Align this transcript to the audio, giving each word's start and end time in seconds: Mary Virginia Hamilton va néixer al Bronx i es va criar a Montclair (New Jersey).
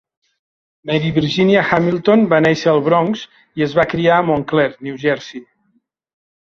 Mary 0.89 1.11
Virginia 1.17 1.65
Hamilton 1.75 2.25
va 2.33 2.41
néixer 2.47 2.73
al 2.73 2.81
Bronx 2.89 3.25
i 3.61 3.69
es 3.69 3.77
va 3.83 3.89
criar 3.95 4.19
a 4.23 4.29
Montclair 4.33 4.69
(New 4.89 5.01
Jersey). 5.07 5.49